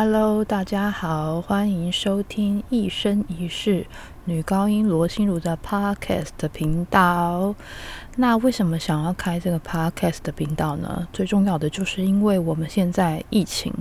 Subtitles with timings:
[0.00, 3.84] Hello，大家好，欢迎收听一生一世
[4.26, 7.52] 女高音罗心如的 Podcast 频道。
[8.14, 11.08] 那为什么想要开这个 Podcast 的频道呢？
[11.12, 13.74] 最重要的就是因为我们现在疫情，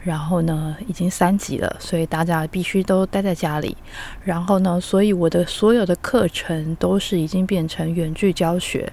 [0.00, 3.76] 然后呢已经三级了，所以大家必须都待在家里。
[4.24, 8.92] 然后呢，所以我的所有的课程都是已经变成远距教学。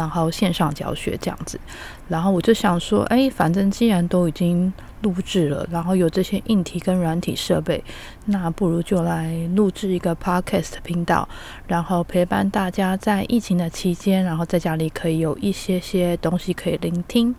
[0.00, 1.60] 然后线上教学这样子，
[2.08, 7.84] 然后我就想说，哎，反正既然都已经录制了，然后有这些硬体跟软体设备，
[8.24, 11.28] 那不如就来录制一个 podcast 频道，
[11.66, 17.34] 然后陪伴大家在疫情的期间，然后在家里可以有一些些东西可以聆听。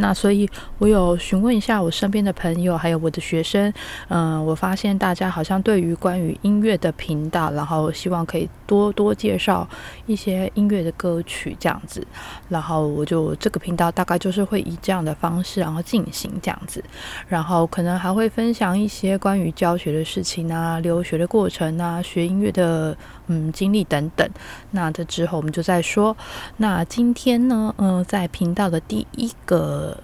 [0.00, 0.48] 那所以，
[0.78, 3.72] 我有询问一下我身边的朋友，还有我的学生，
[4.08, 9.68] 嗯，我发现大家好像对于关于音乐的频道，然后希望可以多多介绍
[10.06, 12.04] 一些音乐的歌曲这样子，
[12.48, 16.82] 然后我就这个频道大概就是会以这样的方式然后进行这样子，
[17.28, 24.28] 然后可能还会分享一些关于教学的事情啊、留学的过程啊、学音乐的嗯经历等等。
[24.70, 26.16] 那这之后我们就再说。
[26.56, 29.98] 那今天呢，嗯，在频道的第一个。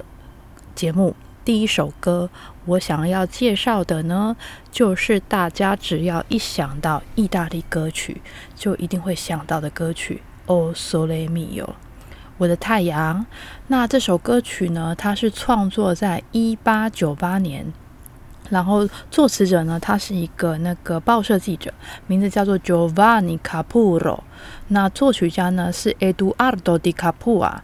[0.75, 2.29] 节目第一首歌，
[2.67, 4.37] 我想要介绍的呢，
[4.71, 8.21] 就是大家只要一想到意大利歌曲，
[8.55, 10.21] 就一定会想到的歌曲
[10.53, 11.65] 《O Sole Mio》，
[12.37, 13.25] 我的太阳。
[13.69, 17.73] 那这首歌曲呢，它是创作在一八九八年，
[18.51, 21.73] 然后作词者呢，他是一个那个报社记者，
[22.07, 24.21] 名字叫做 Giovanni Capuro。
[24.69, 27.59] 那作曲家呢是 Eduardo Di Capua。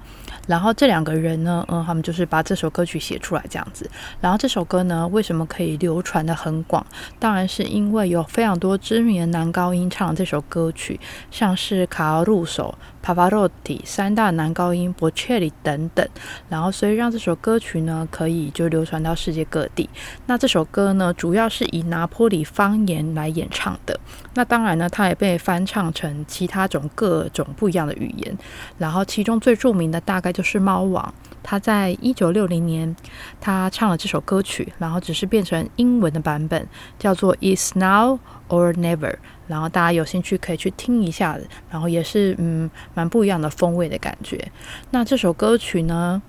[0.48, 3.88] 然后这两个人呢，嗯，他们就是把这首歌曲写出来这样子。
[4.20, 6.84] 然后这首歌呢，为什么可以流传的很广？
[7.20, 10.98] 当然是因为有非常多知名的男高音唱这首歌曲，
[11.30, 12.74] 像是卡尔入手。
[13.04, 16.08] Pavarotti 三大男高音 bocci 等等，
[16.48, 19.88] 然后所以让这首歌曲呢可以就流传到世界各地。
[20.26, 23.98] 那这首歌呢主要是以拿坡里方言来演唱的。
[24.34, 28.38] 那当然呢，它也被翻唱成其他种各种不一样的语言。
[28.78, 32.94] 然后其中最著名的大概就是猫王，他在一九六零年
[33.40, 36.66] 他唱了这首歌曲，然后只是变成英文的版本，
[36.98, 39.16] 叫做 Is Now or Never。
[39.48, 41.38] 然后大家有兴趣可以去听一下，
[41.70, 44.50] 然后也是嗯蛮不一样的风味的感觉。
[44.90, 46.22] 那这首歌曲呢，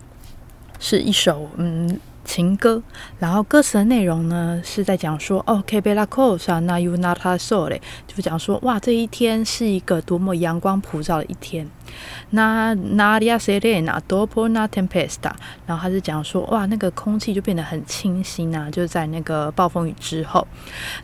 [0.79, 2.00] 是一首嗯。
[2.23, 2.81] 情歌，
[3.19, 11.67] 然后歌词的内容呢是在讲说，哦，Que bella cosa, na you nata s o l 就讲说，哇，这一天是一个多么阳光普照的一天。
[12.31, 15.31] 那 Nadia serena dopo na tempesta，
[15.67, 20.47] 然后他是讲说，哇，那个空气就变得很清新啊，就是在那个暴风雨之后。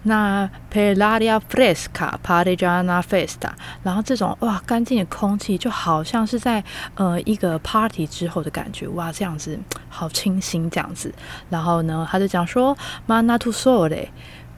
[0.04, 3.52] 那 Per l'aria fresca, parteggiana festa，
[3.84, 6.64] 然后这种哇干净的空气就好像是在
[6.96, 9.60] 呃一个 party 之后的感觉，哇，这样子
[9.90, 11.09] 好清新这样子。
[11.50, 12.78] 然后呢，他就讲说
[13.08, 14.08] ，Ma nato sole,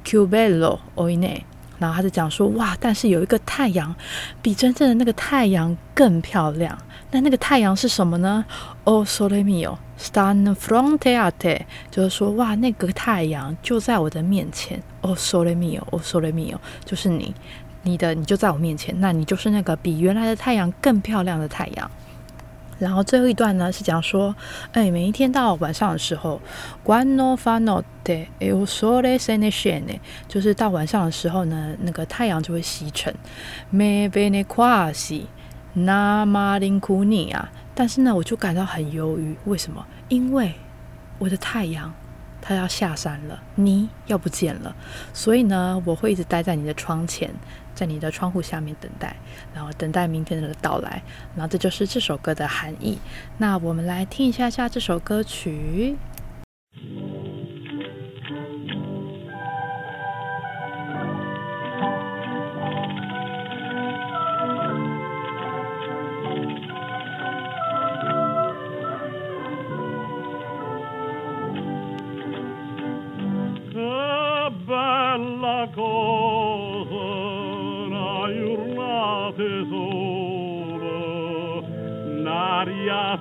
[0.04, 1.42] più bello ogni。
[1.80, 3.96] 然后他就讲说，哇，但是有一个太阳，
[4.40, 6.78] 比真正的那个太阳更漂亮。
[7.10, 8.46] 那那个太阳是什么呢
[8.84, 11.62] ？O sole mio，stan fronte a te。
[11.90, 14.80] 就是说，哇，那个太阳就在我的面前。
[15.02, 17.34] O sole mio, O sole mio，就是你，
[17.82, 18.94] 你的，你就在我面前。
[19.02, 21.90] 那你就是那个比原来的太阳更漂亮的太阳。
[22.82, 24.36] 然后最后一段呢是讲说，
[24.72, 26.42] 哎，每一天到晚上的时候
[26.84, 33.14] ，quando fa notte il sol senescene 就是到晚上的时候呢，那个太阳就会西沉。
[33.70, 35.26] me viene quasi
[35.78, 37.44] na malinconia，
[37.76, 39.86] 但是呢，我就感到很忧郁，为什么？
[40.10, 40.54] 因为
[41.20, 41.94] 我的太阳
[42.42, 44.76] 他要下山了，你要不见了，
[45.14, 47.30] 所以呢，我会一直待在你的窗前。
[47.74, 49.16] 在你的窗户下面等待，
[49.56, 51.02] 然后等待明天的到来，
[51.36, 53.00] 然后这就是这首歌的含义。
[53.38, 55.96] 那我们来听一下下这首歌曲。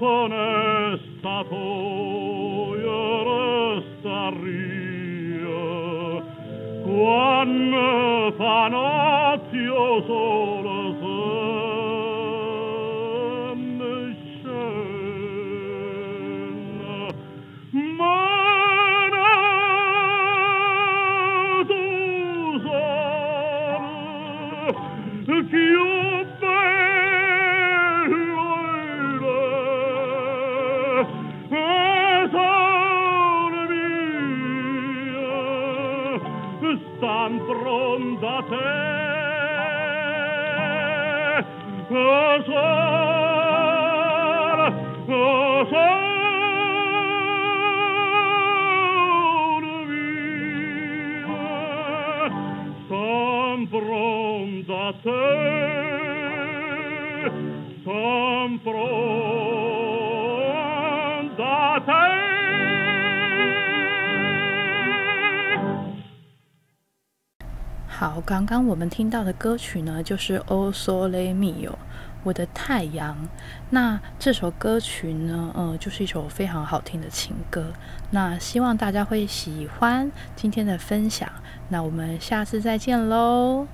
[0.00, 5.66] onesta toia resta ria
[6.84, 7.86] quando
[8.38, 10.22] fanatioso
[37.00, 38.56] sant'ron da te.
[41.88, 41.94] O
[42.46, 42.58] sor,
[45.08, 45.20] o
[45.70, 45.96] sor
[49.88, 51.46] mia,
[52.88, 55.22] sant'ron te, te,
[57.84, 59.75] sant'ron
[67.98, 71.70] 好，刚刚我们听到的歌曲呢，就是《O Sole Mio》，
[72.24, 73.16] 我的太阳。
[73.70, 77.72] 那这首歌曲呢，呃，就是一首非常好听的情歌。
[78.10, 81.26] 那希望大家会喜欢今天的分享。
[81.70, 83.66] 那我们下次再见喽。